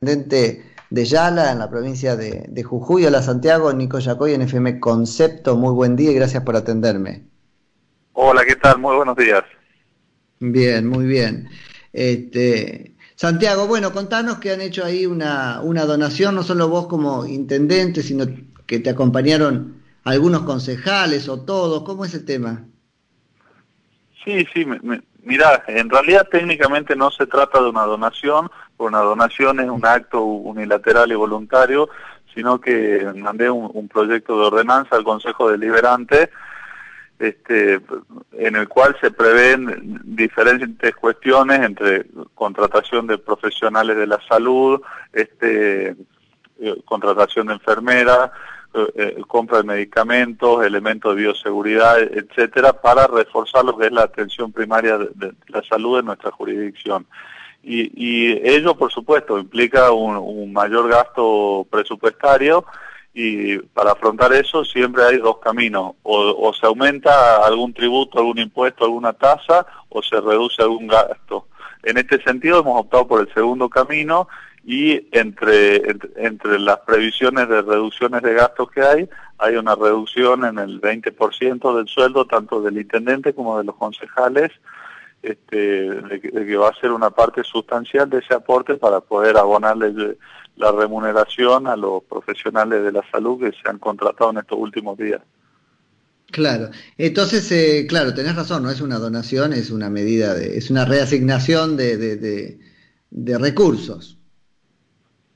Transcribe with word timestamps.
intendente 0.00 0.64
de 0.90 1.04
Yala, 1.04 1.50
en 1.50 1.58
la 1.58 1.68
provincia 1.68 2.14
de, 2.14 2.62
Jujuy. 2.62 3.04
Hola 3.06 3.20
Santiago, 3.20 3.72
Nico 3.72 3.98
Yacoy 3.98 4.32
en 4.32 4.42
FM 4.42 4.78
Concepto. 4.78 5.56
Muy 5.56 5.74
buen 5.74 5.96
día 5.96 6.12
y 6.12 6.14
gracias 6.14 6.44
por 6.44 6.54
atenderme. 6.54 7.24
Hola, 8.12 8.44
¿qué 8.44 8.54
tal? 8.54 8.78
Muy 8.78 8.94
buenos 8.94 9.16
días. 9.16 9.42
Bien, 10.38 10.86
muy 10.86 11.04
bien. 11.04 11.48
Este, 11.92 12.94
Santiago, 13.16 13.66
bueno, 13.66 13.92
contanos 13.92 14.38
que 14.38 14.52
han 14.52 14.60
hecho 14.60 14.84
ahí 14.84 15.04
una, 15.04 15.60
una 15.62 15.84
donación, 15.84 16.36
no 16.36 16.44
solo 16.44 16.68
vos 16.68 16.86
como 16.86 17.26
intendente, 17.26 18.02
sino 18.02 18.24
que 18.66 18.78
te 18.78 18.90
acompañaron 18.90 19.82
algunos 20.04 20.42
concejales 20.42 21.28
o 21.28 21.40
todos. 21.40 21.82
¿Cómo 21.82 22.04
es 22.04 22.14
el 22.14 22.24
tema? 22.24 22.64
Sí, 24.24 24.46
sí, 24.54 24.64
mira, 25.22 25.64
en 25.66 25.90
realidad 25.90 26.28
técnicamente 26.30 26.94
no 26.94 27.10
se 27.10 27.26
trata 27.26 27.60
de 27.60 27.70
una 27.70 27.82
donación, 27.82 28.48
una 28.78 29.00
donación 29.00 29.60
es 29.60 29.68
un 29.68 29.84
acto 29.84 30.22
unilateral 30.22 31.10
y 31.10 31.14
voluntario, 31.14 31.88
sino 32.34 32.60
que 32.60 33.10
mandé 33.16 33.50
un, 33.50 33.88
proyecto 33.88 34.38
de 34.38 34.46
ordenanza 34.46 34.96
al 34.96 35.04
Consejo 35.04 35.50
Deliberante 35.50 36.30
este, 37.18 37.80
en 38.32 38.56
el 38.56 38.68
cual 38.68 38.96
se 39.00 39.10
prevén 39.10 40.00
diferentes 40.04 40.94
cuestiones 40.94 41.60
entre 41.60 42.06
contratación 42.34 43.08
de 43.08 43.18
profesionales 43.18 43.96
de 43.96 44.06
la 44.06 44.20
salud, 44.28 44.80
este, 45.12 45.96
eh, 46.60 46.82
contratación 46.84 47.48
de 47.48 47.54
enfermeras, 47.54 48.30
eh, 48.74 48.92
eh, 48.94 49.22
compra 49.26 49.58
de 49.58 49.64
medicamentos, 49.64 50.64
elementos 50.64 51.16
de 51.16 51.22
bioseguridad, 51.22 52.00
etcétera, 52.00 52.74
para 52.74 53.06
reforzar 53.06 53.64
lo 53.64 53.76
que 53.76 53.86
es 53.86 53.92
la 53.92 54.02
atención 54.02 54.52
primaria 54.52 54.98
de 54.98 55.32
la 55.48 55.62
salud 55.62 55.98
en 55.98 56.06
nuestra 56.06 56.30
jurisdicción. 56.30 57.06
Y, 57.70 58.48
ello, 58.48 58.74
por 58.76 58.90
supuesto, 58.90 59.38
implica 59.38 59.92
un, 59.92 60.52
mayor 60.52 60.88
gasto 60.88 61.66
presupuestario 61.70 62.64
y 63.12 63.58
para 63.58 63.92
afrontar 63.92 64.32
eso 64.32 64.64
siempre 64.64 65.04
hay 65.04 65.18
dos 65.18 65.38
caminos, 65.38 65.92
o, 66.02 66.52
se 66.58 66.66
aumenta 66.66 67.44
algún 67.44 67.74
tributo, 67.74 68.18
algún 68.18 68.38
impuesto, 68.38 68.84
alguna 68.84 69.12
tasa, 69.12 69.66
o 69.90 70.02
se 70.02 70.18
reduce 70.18 70.62
algún 70.62 70.86
gasto. 70.86 71.48
En 71.82 71.98
este 71.98 72.22
sentido 72.22 72.60
hemos 72.60 72.80
optado 72.80 73.06
por 73.06 73.20
el 73.20 73.34
segundo 73.34 73.68
camino 73.68 74.28
y 74.64 75.06
entre, 75.12 75.82
entre, 76.16 76.58
las 76.58 76.78
previsiones 76.80 77.48
de 77.48 77.60
reducciones 77.60 78.22
de 78.22 78.32
gastos 78.32 78.70
que 78.70 78.82
hay, 78.82 79.08
hay 79.36 79.56
una 79.56 79.74
reducción 79.74 80.44
en 80.46 80.58
el 80.58 80.80
20% 80.80 81.76
del 81.76 81.86
sueldo 81.86 82.26
tanto 82.26 82.62
del 82.62 82.78
intendente 82.78 83.34
como 83.34 83.58
de 83.58 83.64
los 83.64 83.76
concejales 83.76 84.52
este, 85.22 85.56
de, 85.56 86.20
que, 86.20 86.56
va 86.56 86.68
a 86.68 86.80
ser 86.80 86.92
una 86.92 87.10
parte 87.10 87.42
sustancial 87.44 88.08
de 88.08 88.18
ese 88.18 88.34
aporte 88.34 88.74
para 88.74 89.00
poder 89.00 89.36
abonarle 89.36 90.16
la 90.56 90.72
remuneración 90.72 91.66
a 91.66 91.76
los 91.76 92.02
profesionales 92.04 92.82
de 92.82 92.92
la 92.92 93.02
salud 93.10 93.40
que 93.40 93.52
se 93.52 93.68
han 93.68 93.78
contratado 93.78 94.30
en 94.30 94.38
estos 94.38 94.58
últimos 94.58 94.96
días. 94.98 95.20
Claro, 96.30 96.68
entonces, 96.98 97.50
eh, 97.52 97.86
claro, 97.88 98.12
tenés 98.12 98.36
razón, 98.36 98.62
no 98.62 98.70
es 98.70 98.82
una 98.82 98.98
donación, 98.98 99.54
es 99.54 99.70
una 99.70 99.88
medida, 99.88 100.34
de, 100.34 100.58
es 100.58 100.70
una 100.70 100.84
reasignación 100.84 101.76
de, 101.76 101.96
de, 101.96 102.58
de 103.10 103.38
recursos. 103.38 104.18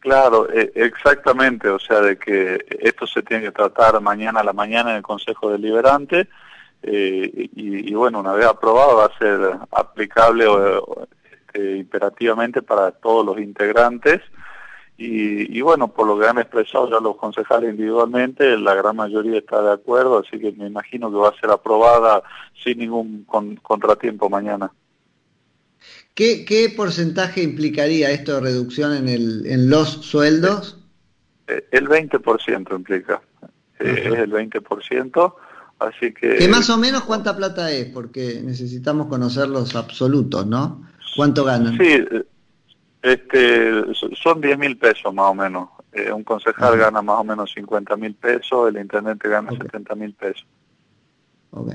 Claro, 0.00 0.50
e, 0.52 0.72
exactamente, 0.74 1.68
o 1.68 1.78
sea, 1.78 2.00
de 2.00 2.18
que 2.18 2.58
esto 2.80 3.06
se 3.06 3.22
tiene 3.22 3.44
que 3.44 3.52
tratar 3.52 4.00
mañana 4.00 4.40
a 4.40 4.44
la 4.44 4.52
mañana 4.52 4.90
en 4.90 4.96
el 4.96 5.02
Consejo 5.02 5.50
Deliberante 5.50 6.28
eh, 6.82 7.48
y, 7.54 7.94
bueno, 7.94 8.20
una 8.20 8.32
vez 8.32 8.46
aprobado 8.46 8.96
va 8.96 9.06
a 9.06 9.18
ser 9.18 9.58
aplicable 9.70 10.46
este, 11.30 11.76
imperativamente 11.76 12.62
para 12.62 12.90
todos 12.90 13.24
los 13.24 13.38
integrantes 13.38 14.20
y, 15.04 15.60
bueno, 15.62 15.88
por 15.88 16.06
lo 16.06 16.18
que 16.18 16.28
han 16.28 16.38
expresado 16.38 16.88
ya 16.88 17.00
los 17.00 17.16
concejales 17.16 17.70
individualmente, 17.70 18.56
la 18.56 18.74
gran 18.74 18.94
mayoría 18.94 19.38
está 19.38 19.60
de 19.60 19.72
acuerdo, 19.72 20.18
así 20.18 20.38
que 20.38 20.52
me 20.52 20.68
imagino 20.68 21.10
que 21.10 21.16
va 21.16 21.30
a 21.30 21.40
ser 21.40 21.50
aprobada 21.50 22.22
sin 22.62 22.78
ningún 22.78 23.24
contratiempo 23.62 24.30
mañana. 24.30 24.70
¿Qué, 26.14 26.44
¿Qué 26.44 26.72
porcentaje 26.76 27.42
implicaría 27.42 28.12
esto 28.12 28.34
de 28.34 28.42
reducción 28.42 28.94
en, 28.94 29.08
el, 29.08 29.46
en 29.46 29.70
los 29.70 29.88
sueldos? 29.88 30.78
Eh, 31.48 31.64
el 31.72 31.88
20% 31.88 32.76
implica, 32.76 33.22
eh, 33.80 34.02
es 34.04 34.18
el 34.18 34.30
20%. 34.30 35.34
Así 35.88 36.12
que... 36.12 36.36
¿Que 36.36 36.48
más 36.48 36.68
o 36.70 36.78
menos 36.78 37.02
cuánta 37.04 37.36
plata 37.36 37.70
es? 37.70 37.86
Porque 37.86 38.40
necesitamos 38.44 39.06
conocer 39.06 39.48
los 39.48 39.74
absolutos, 39.74 40.46
¿no? 40.46 40.86
¿Cuánto 41.16 41.44
ganan? 41.44 41.76
Sí, 41.76 42.04
este, 43.02 43.72
son 44.22 44.40
10 44.40 44.58
mil 44.58 44.78
pesos 44.78 45.12
más 45.12 45.26
o 45.26 45.34
menos. 45.34 45.68
Eh, 45.92 46.10
un 46.10 46.24
concejal 46.24 46.78
gana 46.78 47.02
más 47.02 47.20
o 47.20 47.24
menos 47.24 47.52
50 47.52 47.96
mil 47.96 48.14
pesos, 48.14 48.68
el 48.68 48.80
intendente 48.80 49.28
gana 49.28 49.50
70 49.50 49.94
mil 49.94 50.14
pesos. 50.14 50.46
Ok. 51.50 51.72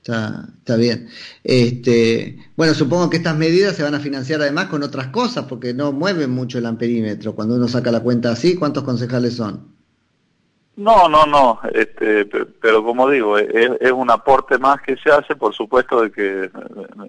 Está, 0.00 0.48
está, 0.56 0.76
bien. 0.76 1.08
Este, 1.44 2.38
bueno, 2.56 2.72
supongo 2.72 3.10
que 3.10 3.18
estas 3.18 3.36
medidas 3.36 3.76
se 3.76 3.82
van 3.82 3.94
a 3.94 4.00
financiar 4.00 4.40
además 4.40 4.66
con 4.66 4.82
otras 4.82 5.08
cosas, 5.08 5.44
porque 5.44 5.74
no 5.74 5.92
mueven 5.92 6.30
mucho 6.30 6.56
el 6.58 6.66
amperímetro. 6.66 7.34
Cuando 7.34 7.56
uno 7.56 7.68
saca 7.68 7.90
la 7.90 8.00
cuenta 8.00 8.30
así, 8.30 8.54
¿cuántos 8.54 8.84
concejales 8.84 9.34
son? 9.34 9.77
No, 10.78 11.08
no, 11.08 11.26
no, 11.26 11.58
este, 11.74 12.24
pero 12.24 12.84
como 12.84 13.10
digo, 13.10 13.36
es, 13.36 13.72
es, 13.80 13.90
un 13.90 14.12
aporte 14.12 14.58
más 14.58 14.80
que 14.80 14.96
se 14.96 15.10
hace, 15.10 15.34
por 15.34 15.52
supuesto, 15.52 16.02
de 16.02 16.12
que, 16.12 16.50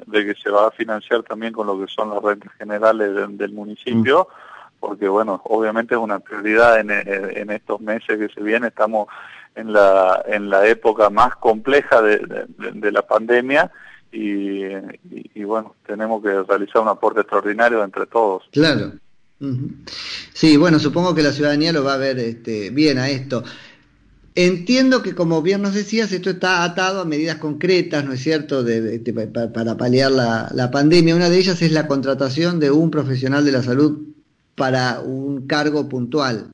de 0.08 0.26
que 0.26 0.34
se 0.42 0.50
va 0.50 0.68
a 0.68 0.72
financiar 0.72 1.22
también 1.22 1.54
con 1.54 1.68
lo 1.68 1.80
que 1.80 1.86
son 1.86 2.10
las 2.10 2.24
rentas 2.24 2.52
generales 2.54 3.14
del 3.38 3.52
municipio, 3.52 4.28
mm. 4.28 4.80
porque 4.80 5.08
bueno, 5.08 5.40
obviamente 5.44 5.94
es 5.94 6.02
una 6.02 6.18
prioridad 6.18 6.80
en, 6.80 6.90
en, 6.90 7.52
estos 7.52 7.80
meses 7.80 8.18
que 8.18 8.34
se 8.34 8.42
vienen, 8.42 8.70
estamos 8.70 9.08
en 9.54 9.72
la, 9.72 10.24
en 10.26 10.50
la 10.50 10.66
época 10.66 11.12
más 11.12 11.36
compleja 11.36 12.02
de, 12.02 12.48
de, 12.58 12.92
la 12.92 13.04
pandemia 13.04 13.72
y, 14.12 14.64
y, 15.36 15.44
bueno, 15.44 15.76
tenemos 15.86 16.24
que 16.24 16.42
realizar 16.42 16.82
un 16.82 16.88
aporte 16.88 17.22
extraordinario 17.22 17.84
entre 17.84 18.08
todos. 18.08 18.50
Claro. 18.52 18.94
Sí, 20.34 20.58
bueno, 20.58 20.80
supongo 20.80 21.16
que 21.16 21.24
la 21.24 21.32
ciudadanía 21.32 21.72
lo 21.72 21.84
va 21.84 21.94
a 21.94 21.98
ver 21.98 22.20
este, 22.20 22.70
bien 22.72 22.98
a 22.98 23.10
esto. 23.10 23.44
Entiendo 24.36 25.02
que, 25.02 25.16
como 25.16 25.42
bien 25.42 25.62
nos 25.62 25.74
decías, 25.74 26.12
esto 26.12 26.30
está 26.30 26.64
atado 26.64 27.02
a 27.02 27.06
medidas 27.06 27.38
concretas, 27.38 28.06
¿no 28.06 28.14
es 28.14 28.22
cierto?, 28.22 28.64
de, 28.64 29.00
para, 29.54 29.78
paliar 29.78 30.12
la, 30.12 30.50
la, 30.54 30.72
pandemia. 30.72 31.16
Una 31.16 31.30
de 31.30 31.38
ellas 31.38 31.62
es 31.62 31.72
la 31.72 31.88
contratación 31.88 32.60
de 32.60 32.72
un 32.72 32.92
profesional 32.92 33.44
de 33.44 33.52
la 33.52 33.64
salud 33.64 34.10
para 34.56 35.02
un 35.02 35.48
cargo 35.48 35.90
puntual. 35.90 36.54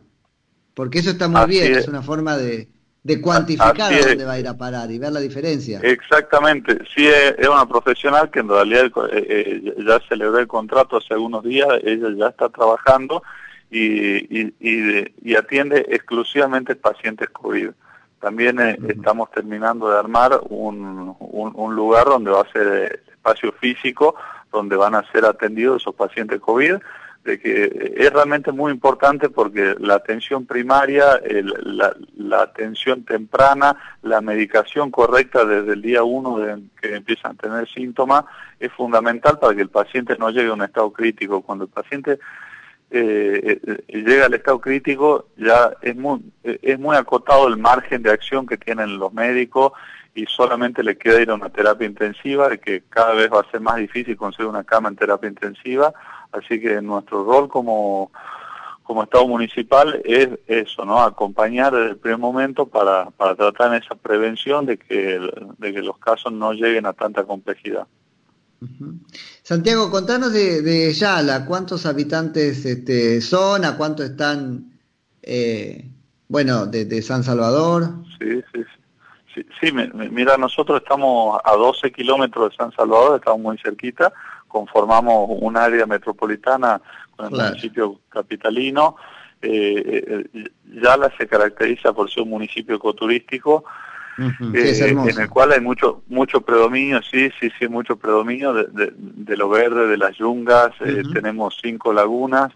Porque 0.73 1.00
eso 1.00 1.12
está 1.12 1.28
muy 1.28 1.46
bien, 1.47 1.73
es. 1.73 1.88
una 1.88 2.02
forma 2.02 2.38
de, 2.38 2.69
de 3.05 3.21
cuantificar 3.21 3.93
a 3.93 3.99
dónde 3.99 4.25
va 4.25 4.31
a 4.31 4.39
ir 4.39 4.47
a 4.47 4.57
parar 4.57 4.89
y 4.89 4.97
ver 4.97 5.11
la 5.11 5.19
diferencia. 5.19 5.79
Exactamente, 5.83 6.79
sí 6.91 7.05
es, 7.05 7.47
una 7.47 7.67
profesional 7.67 8.31
que 8.31 8.39
en 8.39 8.49
realidad 8.49 8.85
eh, 9.11 9.27
eh, 9.29 9.75
ya 9.85 9.99
celebró 10.09 10.39
el 10.39 10.47
contrato 10.47 10.97
hace 10.97 11.13
algunos 11.13 11.43
días, 11.43 11.67
ella 11.83 12.07
ya 12.17 12.29
está 12.29 12.49
trabajando 12.49 13.21
y, 13.69 14.16
y, 14.41 14.55
y, 15.21 15.35
atiende 15.35 15.85
exclusivamente 15.88 16.75
pacientes 16.75 17.29
COVID. 17.29 17.69
También 18.19 18.59
eh, 18.59 18.79
estamos 18.89 19.29
terminando 19.29 19.87
de 19.87 19.99
armar 19.99 20.39
un, 20.49 21.16
un, 21.19 21.51
un, 21.53 21.75
lugar 21.75 22.05
donde 22.05 22.31
va 22.31 22.41
a 22.41 22.51
ser 22.51 23.03
espacio 23.11 23.51
físico, 23.51 24.16
donde 24.51 24.75
van 24.77 24.95
a 24.95 25.11
ser 25.11 25.25
atendidos 25.25 25.83
esos 25.83 25.93
pacientes 25.93 26.39
COVID 26.39 26.77
de 27.25 27.40
que 27.40 27.96
es 27.97 28.13
realmente 28.13 28.52
muy 28.52 28.72
importante 28.72 29.30
porque 29.30 29.75
la 29.80 29.96
atención 29.96 30.46
primaria, 30.46 31.19
la, 31.63 32.41
atención 32.41 33.03
temprana, 33.03 33.75
la 34.03 34.22
medicación 34.22 34.91
correcta 34.91 35.44
desde 35.44 35.74
el 35.74 35.81
día 35.81 36.03
uno 36.03 36.38
de 36.38 36.62
que 36.80 36.96
empiezan 36.96 37.31
a 37.31 37.41
tener 37.41 37.68
síntomas 37.68 38.25
es 38.59 38.72
fundamental 38.72 39.40
para 39.40 39.56
que 39.56 39.64
el 39.64 39.69
paciente 39.69 40.16
no 40.19 40.30
llegue 40.30 40.50
a 40.50 40.53
un 40.53 40.62
estado 40.62 40.94
crítico. 40.94 41.41
Cuando 41.41 41.66
el 41.66 41.72
paciente 41.72 42.19
eh, 42.91 43.59
eh, 43.66 43.84
llega 43.88 44.28
al 44.28 44.34
estado 44.34 44.61
crítico 44.61 45.28
ya 45.37 45.73
es 45.82 45.96
muy, 45.96 46.22
es 46.43 46.79
muy 46.79 46.96
acotado 46.96 47.47
el 47.47 47.58
margen 47.58 48.03
de 48.03 48.11
acción 48.11 48.46
que 48.46 48.58
tienen 48.58 48.99
los 48.99 49.11
médicos 49.11 49.73
y 50.16 50.26
solamente 50.28 50.82
le 50.82 50.97
queda 50.97 51.22
ir 51.22 51.29
a 51.29 51.35
una 51.35 51.49
terapia 51.49 51.85
intensiva, 51.85 52.55
que 52.58 52.84
cada 52.90 53.14
vez 53.14 53.29
va 53.32 53.41
a 53.41 53.52
ser 53.52 53.59
más 53.59 53.76
difícil 53.76 54.16
conseguir 54.16 54.47
una 54.47 54.64
cama 54.64 54.87
en 54.87 54.96
terapia 54.96 55.28
intensiva, 55.29 55.93
así 56.32 56.59
que 56.61 56.82
nuestro 56.82 57.26
rol 57.26 57.49
como, 57.49 58.11
como 58.84 59.03
Estado 59.03 59.28
municipal 59.28 60.02
es 60.05 60.29
eso, 60.47 60.85
¿no? 60.85 61.02
Acompañar 61.02 61.73
desde 61.73 61.90
el 61.90 61.97
primer 61.97 62.20
momento 62.20 62.66
para, 62.66 63.09
para 63.11 63.35
tratar 63.35 63.76
esa 63.76 63.96
prevención 63.96 64.66
de 64.66 64.78
que, 64.78 65.20
de 65.58 65.73
que 65.73 65.82
los 65.82 65.97
casos 65.97 66.32
no 66.32 66.53
lleguen 66.53 66.85
a 66.85 66.93
tanta 66.93 67.26
complejidad. 67.26 67.85
Santiago, 69.44 69.91
contanos 69.91 70.34
de, 70.34 70.62
de 70.62 70.94
Yala, 70.94 71.46
¿cuántos 71.46 71.85
habitantes 71.85 72.66
este, 72.66 73.22
son? 73.22 73.66
¿A 73.66 73.78
cuánto 73.78 74.03
están, 74.03 74.72
eh, 75.22 75.90
bueno, 76.28 76.66
de, 76.66 76.85
de 76.85 77.02
San 77.02 77.23
Salvador? 77.23 77.90
Sí, 78.20 78.41
sí, 78.53 78.64
sí. 78.64 78.85
Sí, 79.59 79.72
mira, 79.72 80.38
nosotros 80.38 80.82
estamos 80.82 81.41
a 81.44 81.56
12 81.56 81.91
kilómetros 81.91 82.52
de 82.52 82.56
San 82.56 82.72
Salvador, 82.72 83.17
estamos 83.17 83.41
muy 83.41 83.58
cerquita, 83.58 84.14
conformamos 84.47 85.28
un 85.29 85.58
área 85.58 85.85
metropolitana 85.85 86.82
con 87.16 87.26
el 87.26 87.32
municipio 87.32 88.00
capitalino. 88.08 88.96
Eh, 89.41 90.26
eh, 90.34 90.50
Yala 90.82 91.11
se 91.18 91.28
caracteriza 91.28 91.91
por 91.91 92.09
ser 92.09 92.23
un 92.23 92.29
municipio 92.29 92.76
ecoturístico 92.76 93.66
eh, 94.17 94.79
en 94.79 95.22
el 95.22 95.29
cual 95.29 95.52
hay 95.52 95.62
mucho 95.62 96.03
mucho 96.08 96.41
predominio, 96.41 97.02
sí, 97.02 97.29
sí, 97.40 97.50
sí, 97.59 97.67
mucho 97.67 97.97
predominio 97.97 98.53
de, 98.53 98.94
de, 98.96 99.38
lo 99.38 99.50
verde, 99.50 99.88
de 99.88 99.97
las 99.97 100.17
yungas, 100.17 100.72
eh, 100.82 101.03
tenemos 101.14 101.58
cinco 101.62 101.91
lagunas. 101.94 102.52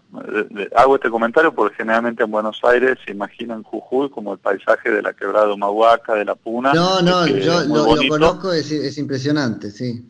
hago 0.76 0.96
este 0.96 1.10
comentario 1.10 1.54
porque 1.54 1.76
generalmente 1.76 2.24
en 2.24 2.30
Buenos 2.30 2.60
Aires 2.64 2.98
se 3.04 3.12
imaginan 3.12 3.62
Jujuy 3.62 4.10
como 4.10 4.32
el 4.32 4.38
paisaje 4.38 4.90
de 4.90 5.02
la 5.02 5.12
quebrada 5.12 5.46
de 5.46 5.52
Humahuaca, 5.52 6.14
de 6.14 6.24
la 6.24 6.34
Puna. 6.34 6.72
No, 6.72 7.02
no, 7.02 7.26
yo 7.26 7.60
lo, 7.64 8.08
conozco, 8.08 8.52
es, 8.52 8.70
es 8.70 8.98
impresionante, 8.98 9.70
sí 9.70 10.04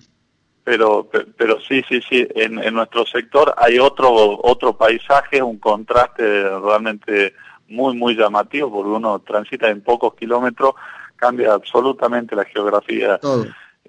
pero 0.62 1.08
pero 1.37 1.58
sí 1.61 1.82
sí 1.88 2.00
sí 2.08 2.26
en, 2.35 2.58
en, 2.58 2.75
nuestro 2.75 3.06
sector 3.06 3.55
hay 3.56 3.79
otro 3.79 4.11
otro 4.43 4.76
paisaje 4.76 5.43
un 5.43 5.58
contraste 5.58 6.23
realmente 6.61 7.35
muy 7.69 7.96
muy 7.96 8.14
llamativo 8.14 8.70
porque 8.70 8.91
uno 8.91 9.19
transita 9.20 9.69
en 9.69 9.81
pocos 9.81 10.14
kilómetros 10.14 10.75
cambia 11.20 11.52
absolutamente 11.52 12.34
la 12.34 12.44
geografía 12.46 13.20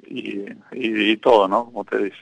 Y, 0.07 0.45
y, 0.73 1.17
todo, 1.17 1.47
¿no? 1.47 1.65
Como 1.65 1.85
te 1.85 1.97
dice. 1.97 2.17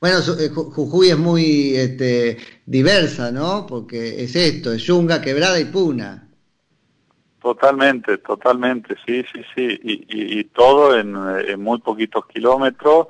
Bueno, 0.00 0.18
eh, 0.38 0.48
Jujuy 0.48 1.08
es 1.08 1.18
muy 1.18 1.74
este, 1.76 2.38
diversa, 2.66 3.32
¿no? 3.32 3.66
Porque 3.66 4.22
es 4.22 4.36
esto, 4.36 4.72
es 4.72 4.82
Yunga, 4.82 5.20
Quebrada 5.20 5.58
y 5.58 5.64
Puna. 5.64 6.28
Totalmente, 7.42 8.18
totalmente, 8.18 8.96
sí, 9.04 9.24
sí, 9.32 9.40
sí. 9.54 9.80
Y, 9.82 10.38
y, 10.38 10.44
todo 10.44 10.96
en, 10.98 11.16
en, 11.48 11.60
muy 11.60 11.78
poquitos 11.78 12.26
kilómetros. 12.26 13.08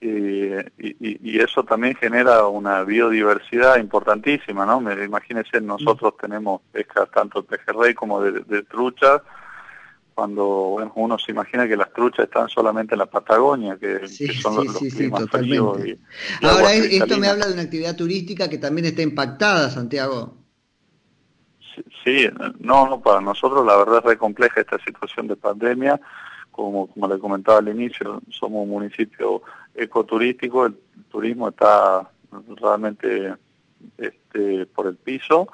Y, 0.00 0.50
y, 0.78 1.38
eso 1.38 1.62
también 1.62 1.94
genera 1.94 2.46
una 2.48 2.82
biodiversidad 2.82 3.78
importantísima, 3.78 4.66
¿no? 4.66 4.80
Imagínense, 5.04 5.60
nosotros 5.60 6.14
tenemos 6.20 6.60
pesca 6.72 7.06
tanto 7.06 7.42
de 7.42 7.48
pejerrey 7.48 7.94
como 7.94 8.20
de, 8.20 8.40
de 8.40 8.62
truchas 8.64 9.22
cuando 10.14 10.44
bueno, 10.44 10.92
uno 10.96 11.18
se 11.18 11.32
imagina 11.32 11.66
que 11.66 11.76
las 11.76 11.92
truchas 11.92 12.26
están 12.26 12.48
solamente 12.48 12.94
en 12.94 13.00
la 13.00 13.06
Patagonia, 13.06 13.76
que, 13.78 14.06
son 14.40 14.66
los, 14.66 14.78
sí, 14.78 14.90
climas 14.90 15.28
fríos. 15.30 15.78
Ahora, 16.42 16.72
esto 16.74 17.18
me 17.18 17.28
habla 17.28 17.46
de 17.46 17.54
una 17.54 17.62
actividad 17.62 17.96
turística 17.96 18.48
que 18.48 18.58
también 18.58 18.86
está 18.86 19.02
impactada, 19.02 19.70
Santiago. 19.70 20.34
Sí, 22.04 22.28
no, 22.60 22.88
no, 22.88 23.00
para 23.00 23.20
nosotros 23.20 23.64
la 23.64 23.76
verdad 23.76 23.98
es 23.98 24.04
re 24.04 24.18
compleja 24.18 24.60
esta 24.60 24.78
situación 24.84 25.28
de 25.28 25.36
pandemia. 25.36 26.00
Como, 26.50 26.86
como 26.88 27.08
le 27.08 27.18
comentaba 27.18 27.58
al 27.58 27.68
inicio, 27.68 28.20
somos 28.28 28.64
un 28.64 28.68
municipio 28.68 29.42
ecoturístico, 29.74 30.66
el 30.66 30.76
turismo 31.10 31.48
está 31.48 32.10
realmente 32.60 33.34
este, 33.96 34.66
por 34.66 34.86
el 34.86 34.96
piso 34.96 35.48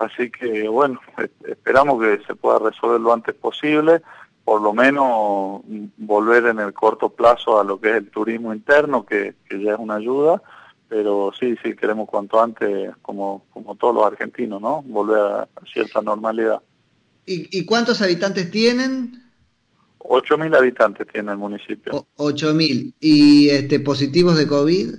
Así 0.00 0.30
que 0.30 0.66
bueno, 0.66 0.98
esperamos 1.46 2.00
que 2.00 2.24
se 2.26 2.34
pueda 2.34 2.58
resolver 2.58 2.98
lo 2.98 3.12
antes 3.12 3.34
posible, 3.34 4.00
por 4.46 4.62
lo 4.62 4.72
menos 4.72 5.60
volver 5.98 6.46
en 6.46 6.58
el 6.58 6.72
corto 6.72 7.10
plazo 7.10 7.60
a 7.60 7.64
lo 7.64 7.78
que 7.78 7.90
es 7.90 7.96
el 7.96 8.10
turismo 8.10 8.54
interno, 8.54 9.04
que, 9.04 9.34
ya 9.50 9.74
es 9.74 9.78
una 9.78 9.96
ayuda, 9.96 10.40
pero 10.88 11.32
sí, 11.38 11.54
sí, 11.62 11.76
queremos 11.76 12.08
cuanto 12.08 12.42
antes, 12.42 12.96
como, 13.02 13.44
como 13.52 13.74
todos 13.74 13.94
los 13.94 14.06
argentinos, 14.06 14.62
¿no? 14.62 14.80
Volver 14.86 15.18
a, 15.20 15.48
cierta 15.70 16.00
normalidad. 16.00 16.62
¿Y, 17.26 17.66
cuántos 17.66 18.00
habitantes 18.00 18.50
tienen? 18.50 19.22
8.000 19.98 20.56
habitantes 20.56 21.06
tiene 21.12 21.30
el 21.30 21.38
municipio. 21.38 22.06
8.000. 22.16 22.94
¿Y 23.00 23.50
este, 23.50 23.78
positivos 23.80 24.38
de 24.38 24.48
COVID? 24.48 24.94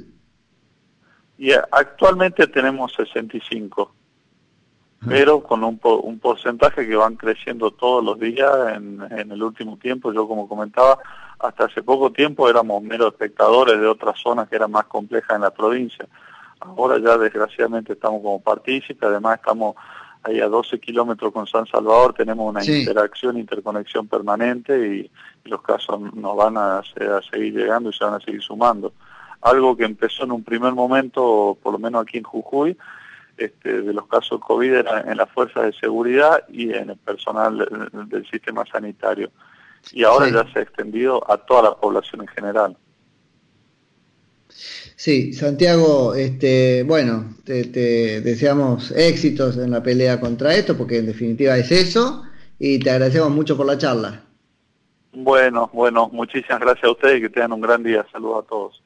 Y 1.40 1.54
actualmente 1.72 2.46
tenemos 2.46 2.94
65 2.94 3.96
pero 5.08 5.42
con 5.42 5.64
un, 5.64 5.80
un 5.84 6.20
porcentaje 6.20 6.88
que 6.88 6.96
van 6.96 7.16
creciendo 7.16 7.72
todos 7.72 8.04
los 8.04 8.20
días 8.20 8.76
en, 8.76 9.02
en 9.12 9.32
el 9.32 9.42
último 9.42 9.78
tiempo. 9.78 10.14
Yo 10.14 10.28
como 10.28 10.48
comentaba, 10.48 11.00
hasta 11.40 11.66
hace 11.66 11.82
poco 11.82 12.12
tiempo 12.12 12.48
éramos 12.48 12.84
meros 12.84 13.14
espectadores 13.14 13.80
de 13.80 13.88
otras 13.88 14.20
zonas 14.20 14.48
que 14.48 14.56
eran 14.56 14.72
más 14.72 14.86
complejas 14.86 15.36
en 15.36 15.42
la 15.42 15.52
provincia. 15.52 16.08
Ahora 16.60 17.00
ya 17.00 17.18
desgraciadamente 17.18 17.94
estamos 17.94 18.22
como 18.22 18.40
partícipes, 18.40 19.02
además 19.02 19.40
estamos 19.40 19.76
ahí 20.24 20.40
a 20.40 20.48
12 20.48 20.80
kilómetros 20.80 21.34
con 21.34 21.48
San 21.48 21.66
Salvador, 21.66 22.14
tenemos 22.14 22.48
una 22.48 22.64
interacción, 22.64 23.38
interconexión 23.38 24.08
permanente 24.08 24.96
y, 24.96 25.12
los 25.44 25.64
casos 25.64 26.00
nos 26.14 26.38
van 26.38 26.56
a, 26.56 26.78
a 26.78 27.22
seguir 27.32 27.56
llegando 27.56 27.90
y 27.90 27.94
se 27.94 28.06
van 28.06 28.14
a 28.14 28.20
seguir 28.20 28.44
sumando. 28.44 28.94
Algo 29.42 29.76
que 29.76 29.86
empezó 29.86 30.24
en 30.24 30.32
un 30.32 30.44
primer 30.44 30.74
momento, 30.74 31.58
por 31.64 31.74
lo 31.74 31.80
menos 31.80 32.04
aquí 32.04 32.20
en 32.20 32.24
Jujuy, 32.24 32.78
este, 33.42 33.82
de 33.82 33.94
los 33.94 34.08
casos 34.08 34.40
COVID 34.40 34.74
era 34.74 35.02
en 35.02 35.18
las 35.18 35.30
fuerzas 35.32 35.66
de 35.66 35.74
seguridad 35.74 36.44
y 36.50 36.74
en 36.74 36.92
el 36.92 36.98
personal 36.98 37.58
del, 38.10 38.30
sistema 38.30 38.64
sanitario. 38.72 39.32
Y 39.92 40.04
ahora 40.04 40.30
ya 40.30 40.54
se 40.54 40.60
ha 40.60 40.62
extendido 40.62 41.30
a 41.30 41.38
toda 41.38 41.64
la 41.64 41.76
población 41.76 42.22
en 42.22 42.28
general. 42.28 42.78
Sí, 44.48 45.34
Santiago, 45.34 46.14
este, 46.14 46.84
bueno, 46.84 47.36
te, 47.44 47.64
deseamos 48.22 48.92
éxitos 48.92 49.58
en 49.58 49.72
la 49.72 49.82
pelea 49.82 50.20
contra 50.20 50.54
esto, 50.54 50.78
porque 50.78 51.00
en 51.00 51.08
definitiva 51.08 51.58
es 51.58 51.72
eso, 51.72 52.24
y 52.60 52.78
te 52.78 52.92
agradecemos 52.92 53.32
mucho 53.32 53.58
por 53.58 53.66
la 53.66 53.78
charla. 53.78 54.22
Bueno, 55.14 55.70
bueno, 55.74 56.10
muchísimas 56.14 56.62
gracias 56.62 56.86
a 56.86 56.92
ustedes 56.92 57.18
y 57.18 57.22
que 57.22 57.30
tengan 57.30 57.54
un 57.54 57.62
gran 57.62 57.82
día. 57.82 58.06
Saludos 58.12 58.46
a 58.46 58.48
todos. 58.48 58.81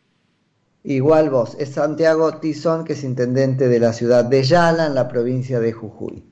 Igual 0.87 1.31
vos, 1.31 1.55
es 1.57 1.73
Santiago 1.73 2.37
Tizón, 2.37 2.85
que 2.85 2.93
es 2.93 3.03
intendente 3.03 3.67
de 3.67 3.79
la 3.79 3.91
ciudad 3.91 4.23
de 4.23 4.43
Yala, 4.43 4.85
en 4.85 4.93
la 4.93 5.07
provincia 5.07 5.59
de 5.59 5.73
Jujuy. 5.73 6.23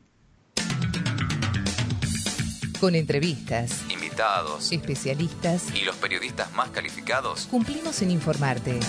Con 2.80 2.94
entrevistas, 2.94 3.82
invitados, 3.90 4.72
especialistas 4.72 5.74
y 5.74 5.84
los 5.84 5.96
periodistas 5.96 6.54
más 6.54 6.70
calificados, 6.70 7.48
cumplimos 7.50 8.00
en 8.04 8.12
informarte. 8.12 8.80